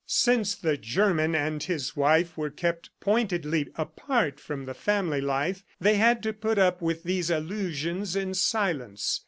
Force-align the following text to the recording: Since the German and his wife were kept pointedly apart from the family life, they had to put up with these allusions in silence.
Since 0.07 0.55
the 0.55 0.77
German 0.77 1.35
and 1.35 1.61
his 1.61 1.95
wife 1.95 2.35
were 2.35 2.49
kept 2.49 2.89
pointedly 3.01 3.67
apart 3.75 4.39
from 4.39 4.65
the 4.65 4.73
family 4.73 5.21
life, 5.21 5.63
they 5.79 5.97
had 5.97 6.23
to 6.23 6.33
put 6.33 6.57
up 6.57 6.81
with 6.81 7.03
these 7.03 7.29
allusions 7.29 8.15
in 8.15 8.33
silence. 8.33 9.19